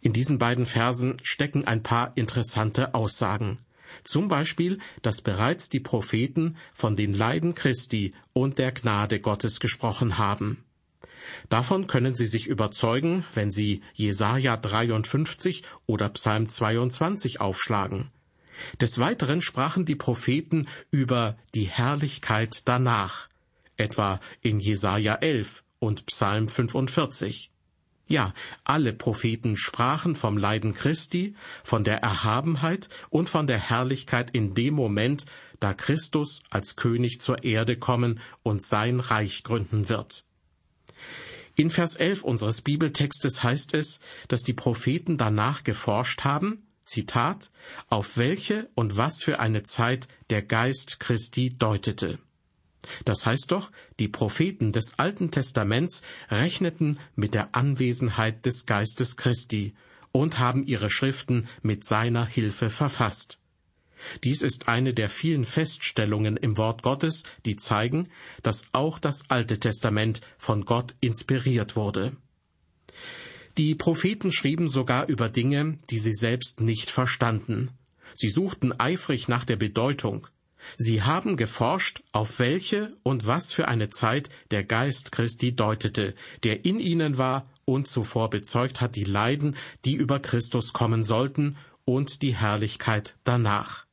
In 0.00 0.12
diesen 0.12 0.38
beiden 0.38 0.66
Versen 0.66 1.16
stecken 1.22 1.64
ein 1.64 1.82
paar 1.82 2.12
interessante 2.16 2.94
Aussagen. 2.94 3.58
Zum 4.02 4.28
Beispiel, 4.28 4.78
dass 5.02 5.20
bereits 5.20 5.68
die 5.68 5.80
Propheten 5.80 6.56
von 6.72 6.96
den 6.96 7.12
Leiden 7.12 7.54
Christi 7.54 8.14
und 8.32 8.58
der 8.58 8.72
Gnade 8.72 9.20
Gottes 9.20 9.60
gesprochen 9.60 10.18
haben. 10.18 10.64
Davon 11.48 11.86
können 11.86 12.14
Sie 12.14 12.26
sich 12.26 12.46
überzeugen, 12.46 13.24
wenn 13.32 13.50
Sie 13.50 13.82
Jesaja 13.94 14.56
53 14.56 15.62
oder 15.86 16.08
Psalm 16.10 16.48
22 16.48 17.40
aufschlagen. 17.40 18.10
Des 18.80 18.98
Weiteren 18.98 19.42
sprachen 19.42 19.84
die 19.84 19.96
Propheten 19.96 20.68
über 20.90 21.36
die 21.54 21.64
Herrlichkeit 21.64 22.68
danach, 22.68 23.28
etwa 23.76 24.20
in 24.42 24.60
Jesaja 24.60 25.16
11 25.16 25.64
und 25.78 26.06
Psalm 26.06 26.48
45. 26.48 27.50
Ja, 28.06 28.34
alle 28.64 28.92
Propheten 28.92 29.56
sprachen 29.56 30.14
vom 30.14 30.36
Leiden 30.36 30.74
Christi, 30.74 31.34
von 31.62 31.84
der 31.84 32.02
Erhabenheit 32.02 32.88
und 33.08 33.30
von 33.30 33.46
der 33.46 33.58
Herrlichkeit 33.58 34.30
in 34.32 34.54
dem 34.54 34.74
Moment, 34.74 35.24
da 35.58 35.72
Christus 35.72 36.42
als 36.50 36.76
König 36.76 37.20
zur 37.20 37.44
Erde 37.44 37.78
kommen 37.78 38.20
und 38.42 38.62
sein 38.62 39.00
Reich 39.00 39.42
gründen 39.42 39.88
wird. 39.88 40.24
In 41.56 41.70
Vers 41.70 41.94
11 41.94 42.24
unseres 42.24 42.60
Bibeltextes 42.60 43.42
heißt 43.42 43.74
es, 43.74 44.00
dass 44.28 44.42
die 44.42 44.52
Propheten 44.52 45.16
danach 45.16 45.64
geforscht 45.64 46.24
haben, 46.24 46.66
Zitat, 46.84 47.50
auf 47.88 48.18
welche 48.18 48.68
und 48.74 48.96
was 48.96 49.22
für 49.22 49.38
eine 49.38 49.62
Zeit 49.62 50.08
der 50.30 50.42
Geist 50.42 51.00
Christi 51.00 51.56
deutete. 51.56 52.18
Das 53.04 53.26
heißt 53.26 53.50
doch, 53.52 53.70
die 53.98 54.08
Propheten 54.08 54.72
des 54.72 54.98
Alten 54.98 55.30
Testaments 55.30 56.02
rechneten 56.30 56.98
mit 57.14 57.34
der 57.34 57.54
Anwesenheit 57.54 58.44
des 58.46 58.66
Geistes 58.66 59.16
Christi 59.16 59.74
und 60.12 60.38
haben 60.38 60.64
ihre 60.64 60.90
Schriften 60.90 61.48
mit 61.62 61.84
seiner 61.84 62.26
Hilfe 62.26 62.70
verfasst. 62.70 63.38
Dies 64.22 64.42
ist 64.42 64.68
eine 64.68 64.94
der 64.94 65.08
vielen 65.08 65.44
Feststellungen 65.44 66.36
im 66.36 66.58
Wort 66.58 66.82
Gottes, 66.82 67.22
die 67.46 67.56
zeigen, 67.56 68.08
dass 68.42 68.68
auch 68.72 68.98
das 68.98 69.30
Alte 69.30 69.58
Testament 69.58 70.20
von 70.38 70.64
Gott 70.64 70.94
inspiriert 71.00 71.76
wurde. 71.76 72.16
Die 73.56 73.74
Propheten 73.74 74.32
schrieben 74.32 74.68
sogar 74.68 75.08
über 75.08 75.28
Dinge, 75.28 75.78
die 75.90 75.98
sie 75.98 76.12
selbst 76.12 76.60
nicht 76.60 76.90
verstanden. 76.90 77.70
Sie 78.14 78.28
suchten 78.28 78.78
eifrig 78.78 79.28
nach 79.28 79.44
der 79.44 79.56
Bedeutung. 79.56 80.26
Sie 80.76 81.02
haben 81.02 81.36
geforscht, 81.36 82.02
auf 82.12 82.38
welche 82.38 82.96
und 83.02 83.26
was 83.26 83.52
für 83.52 83.68
eine 83.68 83.90
Zeit 83.90 84.30
der 84.50 84.64
Geist 84.64 85.12
Christi 85.12 85.54
deutete, 85.54 86.14
der 86.42 86.64
in 86.64 86.80
ihnen 86.80 87.18
war 87.18 87.48
und 87.64 87.88
zuvor 87.88 88.30
bezeugt 88.30 88.80
hat 88.80 88.96
die 88.96 89.04
Leiden, 89.04 89.56
die 89.84 89.94
über 89.94 90.20
Christus 90.20 90.72
kommen 90.72 91.04
sollten, 91.04 91.56
und 91.86 92.22
die 92.22 92.34
Herrlichkeit 92.34 93.16
danach. 93.24 93.84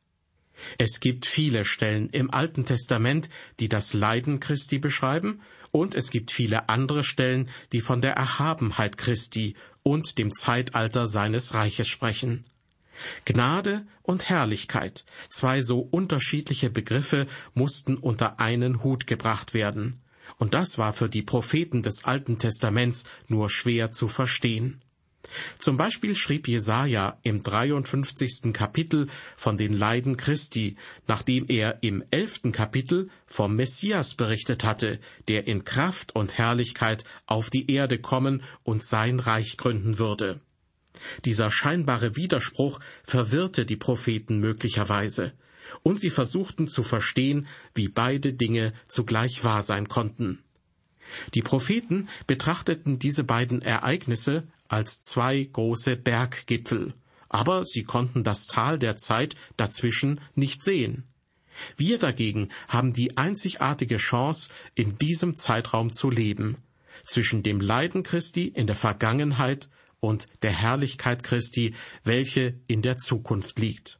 Es 0.77 0.99
gibt 0.99 1.25
viele 1.25 1.65
Stellen 1.65 2.09
im 2.09 2.31
Alten 2.31 2.65
Testament, 2.65 3.29
die 3.59 3.69
das 3.69 3.93
Leiden 3.93 4.39
Christi 4.39 4.79
beschreiben, 4.79 5.41
und 5.71 5.95
es 5.95 6.11
gibt 6.11 6.31
viele 6.31 6.69
andere 6.69 7.03
Stellen, 7.03 7.49
die 7.71 7.81
von 7.81 8.01
der 8.01 8.13
Erhabenheit 8.13 8.97
Christi 8.97 9.55
und 9.83 10.17
dem 10.17 10.33
Zeitalter 10.33 11.07
seines 11.07 11.53
Reiches 11.53 11.87
sprechen. 11.87 12.45
Gnade 13.25 13.85
und 14.01 14.29
Herrlichkeit, 14.29 15.05
zwei 15.29 15.61
so 15.61 15.79
unterschiedliche 15.79 16.69
Begriffe, 16.69 17.27
mussten 17.53 17.97
unter 17.97 18.39
einen 18.39 18.83
Hut 18.83 19.07
gebracht 19.07 19.53
werden. 19.53 20.01
Und 20.37 20.53
das 20.53 20.77
war 20.77 20.93
für 20.93 21.09
die 21.09 21.21
Propheten 21.21 21.83
des 21.83 22.05
Alten 22.05 22.39
Testaments 22.39 23.03
nur 23.27 23.49
schwer 23.49 23.91
zu 23.91 24.07
verstehen. 24.07 24.81
Zum 25.59 25.77
Beispiel 25.77 26.15
schrieb 26.15 26.47
Jesaja 26.47 27.19
im 27.23 27.43
53. 27.43 28.53
Kapitel 28.53 29.07
von 29.37 29.57
den 29.57 29.73
Leiden 29.73 30.17
Christi, 30.17 30.77
nachdem 31.07 31.45
er 31.47 31.83
im 31.83 32.03
11. 32.11 32.51
Kapitel 32.51 33.09
vom 33.25 33.55
Messias 33.55 34.15
berichtet 34.15 34.63
hatte, 34.63 34.99
der 35.27 35.47
in 35.47 35.63
Kraft 35.63 36.15
und 36.15 36.37
Herrlichkeit 36.37 37.03
auf 37.27 37.49
die 37.49 37.71
Erde 37.71 37.99
kommen 37.99 38.43
und 38.63 38.83
sein 38.83 39.19
Reich 39.19 39.57
gründen 39.57 39.99
würde. 39.99 40.41
Dieser 41.25 41.51
scheinbare 41.51 42.15
Widerspruch 42.15 42.79
verwirrte 43.03 43.65
die 43.65 43.77
Propheten 43.77 44.39
möglicherweise, 44.39 45.33
und 45.83 45.99
sie 45.99 46.09
versuchten 46.09 46.67
zu 46.67 46.83
verstehen, 46.83 47.47
wie 47.73 47.87
beide 47.87 48.33
Dinge 48.33 48.73
zugleich 48.87 49.43
wahr 49.43 49.63
sein 49.63 49.87
konnten. 49.87 50.43
Die 51.33 51.41
Propheten 51.41 52.07
betrachteten 52.27 52.99
diese 52.99 53.23
beiden 53.23 53.61
Ereignisse 53.61 54.47
als 54.67 55.01
zwei 55.01 55.43
große 55.43 55.97
Berggipfel, 55.97 56.93
aber 57.29 57.65
sie 57.65 57.83
konnten 57.83 58.23
das 58.23 58.47
Tal 58.47 58.79
der 58.79 58.97
Zeit 58.97 59.35
dazwischen 59.57 60.21
nicht 60.35 60.63
sehen. 60.63 61.03
Wir 61.75 61.97
dagegen 61.97 62.49
haben 62.67 62.93
die 62.93 63.17
einzigartige 63.17 63.97
Chance, 63.97 64.49
in 64.73 64.97
diesem 64.97 65.35
Zeitraum 65.35 65.91
zu 65.91 66.09
leben, 66.09 66.57
zwischen 67.03 67.43
dem 67.43 67.59
Leiden 67.59 68.03
Christi 68.03 68.47
in 68.47 68.67
der 68.67 68.75
Vergangenheit 68.75 69.69
und 70.01 70.27
der 70.41 70.51
Herrlichkeit 70.51 71.23
Christi, 71.23 71.73
welche 72.03 72.59
in 72.67 72.81
der 72.81 72.97
Zukunft 72.97 73.57
liegt. 73.59 73.99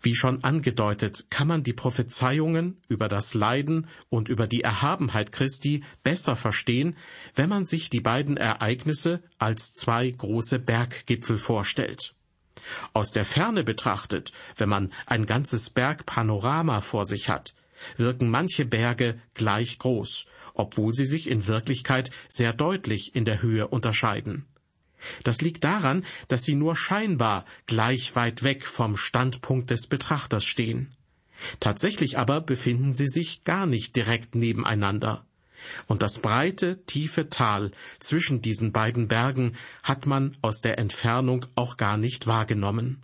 Wie 0.00 0.14
schon 0.14 0.44
angedeutet, 0.44 1.26
kann 1.30 1.48
man 1.48 1.62
die 1.62 1.72
Prophezeiungen 1.72 2.78
über 2.88 3.08
das 3.08 3.34
Leiden 3.34 3.88
und 4.08 4.28
über 4.28 4.46
die 4.46 4.62
Erhabenheit 4.62 5.32
Christi 5.32 5.84
besser 6.02 6.36
verstehen, 6.36 6.96
wenn 7.34 7.48
man 7.48 7.64
sich 7.64 7.90
die 7.90 8.00
beiden 8.00 8.36
Ereignisse 8.36 9.22
als 9.38 9.72
zwei 9.72 10.10
große 10.10 10.58
Berggipfel 10.58 11.38
vorstellt. 11.38 12.14
Aus 12.92 13.12
der 13.12 13.24
Ferne 13.24 13.64
betrachtet, 13.64 14.32
wenn 14.56 14.68
man 14.68 14.92
ein 15.06 15.26
ganzes 15.26 15.70
Bergpanorama 15.70 16.80
vor 16.80 17.04
sich 17.04 17.28
hat, 17.28 17.54
wirken 17.96 18.30
manche 18.30 18.64
Berge 18.64 19.20
gleich 19.34 19.78
groß, 19.78 20.26
obwohl 20.54 20.92
sie 20.92 21.06
sich 21.06 21.28
in 21.28 21.46
Wirklichkeit 21.46 22.10
sehr 22.28 22.52
deutlich 22.52 23.14
in 23.14 23.24
der 23.24 23.42
Höhe 23.42 23.68
unterscheiden. 23.68 24.46
Das 25.22 25.40
liegt 25.40 25.64
daran, 25.64 26.04
dass 26.28 26.44
sie 26.44 26.54
nur 26.54 26.76
scheinbar 26.76 27.44
gleich 27.66 28.14
weit 28.16 28.42
weg 28.42 28.66
vom 28.66 28.96
Standpunkt 28.96 29.70
des 29.70 29.86
Betrachters 29.86 30.44
stehen. 30.44 30.92
Tatsächlich 31.60 32.18
aber 32.18 32.40
befinden 32.40 32.94
sie 32.94 33.08
sich 33.08 33.44
gar 33.44 33.66
nicht 33.66 33.96
direkt 33.96 34.34
nebeneinander. 34.34 35.24
Und 35.86 36.02
das 36.02 36.18
breite, 36.18 36.84
tiefe 36.84 37.30
Tal 37.30 37.72
zwischen 37.98 38.42
diesen 38.42 38.72
beiden 38.72 39.08
Bergen 39.08 39.56
hat 39.82 40.06
man 40.06 40.36
aus 40.42 40.60
der 40.60 40.78
Entfernung 40.78 41.46
auch 41.54 41.76
gar 41.76 41.96
nicht 41.96 42.26
wahrgenommen. 42.26 43.02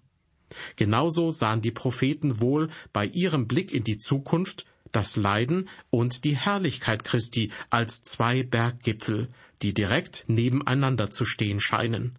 Genauso 0.77 1.31
sahen 1.31 1.63
die 1.63 1.71
Propheten 1.71 2.41
wohl 2.41 2.71
bei 2.93 3.07
ihrem 3.07 3.47
Blick 3.47 3.73
in 3.73 3.85
die 3.85 3.99
Zukunft 3.99 4.67
das 4.93 5.17
Leiden 5.17 5.69
und 5.91 6.25
die 6.25 6.37
Herrlichkeit 6.37 7.05
Christi 7.05 7.51
als 7.71 8.03
zwei 8.03 8.43
Berggipfel, 8.43 9.29
die 9.63 9.75
direkt 9.75 10.25
nebeneinander 10.29 11.11
zu 11.11 11.25
stehen 11.25 11.61
scheinen. 11.61 12.17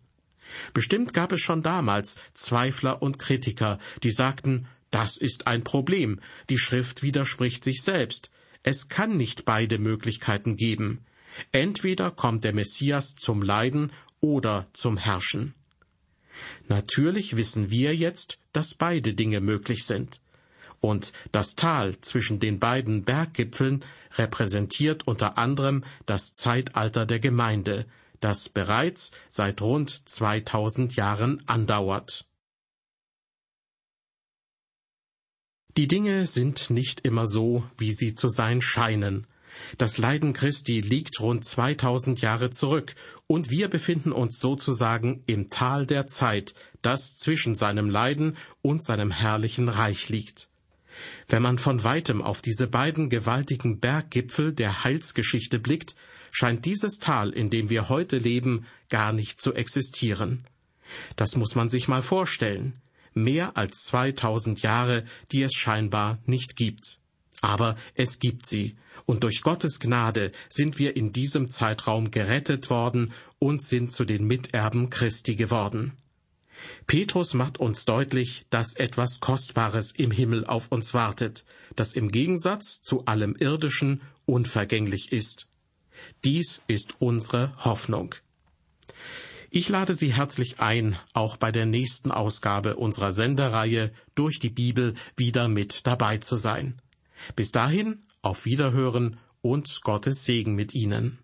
Bestimmt 0.73 1.13
gab 1.13 1.31
es 1.31 1.41
schon 1.41 1.63
damals 1.63 2.17
Zweifler 2.33 3.01
und 3.01 3.19
Kritiker, 3.19 3.79
die 4.03 4.11
sagten, 4.11 4.67
das 4.89 5.15
ist 5.17 5.47
ein 5.47 5.63
Problem, 5.63 6.19
die 6.49 6.57
Schrift 6.57 7.01
widerspricht 7.01 7.63
sich 7.63 7.81
selbst, 7.81 8.29
es 8.63 8.89
kann 8.89 9.17
nicht 9.17 9.45
beide 9.45 9.79
Möglichkeiten 9.79 10.55
geben. 10.55 11.05
Entweder 11.51 12.11
kommt 12.11 12.43
der 12.43 12.53
Messias 12.53 13.15
zum 13.15 13.41
Leiden 13.41 13.91
oder 14.19 14.67
zum 14.73 14.97
Herrschen. 14.97 15.53
Natürlich 16.67 17.37
wissen 17.37 17.69
wir 17.69 17.95
jetzt, 17.95 18.37
dass 18.53 18.75
beide 18.75 19.13
Dinge 19.13 19.41
möglich 19.41 19.85
sind 19.85 20.21
und 20.81 21.13
das 21.31 21.55
Tal 21.55 21.99
zwischen 22.01 22.39
den 22.39 22.59
beiden 22.59 23.03
Berggipfeln 23.03 23.85
repräsentiert 24.17 25.07
unter 25.07 25.37
anderem 25.37 25.85
das 26.05 26.33
Zeitalter 26.33 27.05
der 27.05 27.19
Gemeinde, 27.19 27.85
das 28.19 28.49
bereits 28.49 29.11
seit 29.29 29.61
rund 29.61 30.09
2000 30.09 30.95
Jahren 30.95 31.47
andauert. 31.47 32.27
Die 35.77 35.87
Dinge 35.87 36.27
sind 36.27 36.69
nicht 36.69 37.01
immer 37.01 37.27
so, 37.27 37.63
wie 37.77 37.93
sie 37.93 38.13
zu 38.13 38.27
sein 38.27 38.61
scheinen. 38.61 39.25
Das 39.77 39.97
Leiden 39.97 40.33
Christi 40.33 40.81
liegt 40.81 41.19
rund 41.21 41.45
2000 41.45 42.19
Jahre 42.21 42.49
zurück 42.49 42.93
und 43.27 43.49
wir 43.49 43.69
befinden 43.69 44.11
uns 44.11 44.39
sozusagen 44.39 45.23
im 45.27 45.49
Tal 45.49 45.85
der 45.85 46.07
Zeit, 46.07 46.55
das 46.81 47.17
zwischen 47.17 47.55
seinem 47.55 47.89
Leiden 47.89 48.37
und 48.61 48.83
seinem 48.83 49.11
herrlichen 49.11 49.69
Reich 49.69 50.09
liegt. 50.09 50.50
Wenn 51.27 51.41
man 51.41 51.57
von 51.57 51.83
weitem 51.83 52.21
auf 52.21 52.41
diese 52.41 52.67
beiden 52.67 53.09
gewaltigen 53.09 53.79
Berggipfel 53.79 54.53
der 54.53 54.83
Heilsgeschichte 54.83 55.59
blickt, 55.59 55.95
scheint 56.31 56.65
dieses 56.65 56.97
Tal, 56.97 57.31
in 57.31 57.49
dem 57.49 57.69
wir 57.69 57.89
heute 57.89 58.17
leben, 58.17 58.65
gar 58.89 59.13
nicht 59.13 59.41
zu 59.41 59.53
existieren. 59.53 60.45
Das 61.15 61.35
muss 61.35 61.55
man 61.55 61.69
sich 61.69 61.87
mal 61.87 62.01
vorstellen. 62.01 62.81
Mehr 63.13 63.57
als 63.57 63.83
2000 63.85 64.61
Jahre, 64.61 65.03
die 65.31 65.43
es 65.43 65.53
scheinbar 65.53 66.19
nicht 66.25 66.55
gibt. 66.55 66.99
Aber 67.41 67.75
es 67.95 68.19
gibt 68.19 68.45
sie, 68.45 68.75
und 69.05 69.23
durch 69.23 69.41
Gottes 69.41 69.79
Gnade 69.79 70.31
sind 70.47 70.79
wir 70.79 70.95
in 70.95 71.11
diesem 71.11 71.49
Zeitraum 71.49 72.11
gerettet 72.11 72.69
worden 72.69 73.13
und 73.39 73.63
sind 73.63 73.91
zu 73.91 74.05
den 74.05 74.25
Miterben 74.25 74.89
Christi 74.89 75.35
geworden. 75.35 75.93
Petrus 76.87 77.33
macht 77.33 77.59
uns 77.59 77.85
deutlich, 77.85 78.45
dass 78.49 78.75
etwas 78.75 79.19
Kostbares 79.19 79.93
im 79.93 80.11
Himmel 80.11 80.45
auf 80.45 80.71
uns 80.71 80.93
wartet, 80.93 81.45
das 81.75 81.93
im 81.93 82.11
Gegensatz 82.11 82.81
zu 82.81 83.05
allem 83.05 83.35
Irdischen 83.35 84.01
unvergänglich 84.25 85.11
ist. 85.11 85.47
Dies 86.23 86.61
ist 86.67 86.95
unsere 86.99 87.53
Hoffnung. 87.63 88.15
Ich 89.49 89.67
lade 89.67 89.93
Sie 89.93 90.13
herzlich 90.13 90.59
ein, 90.61 90.97
auch 91.13 91.35
bei 91.35 91.51
der 91.51 91.65
nächsten 91.65 92.09
Ausgabe 92.09 92.77
unserer 92.77 93.11
Sendereihe 93.11 93.91
durch 94.15 94.39
die 94.39 94.49
Bibel 94.49 94.95
wieder 95.17 95.49
mit 95.49 95.85
dabei 95.85 96.19
zu 96.19 96.37
sein. 96.37 96.81
Bis 97.35 97.51
dahin, 97.51 98.03
auf 98.21 98.45
Wiederhören 98.45 99.17
und 99.41 99.81
Gottes 99.81 100.23
Segen 100.25 100.55
mit 100.55 100.73
Ihnen. 100.73 101.19